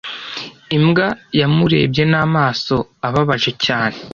[0.77, 1.07] Imbwa
[1.39, 2.75] yamurebye n'amaso
[3.07, 3.97] ababaje cyane.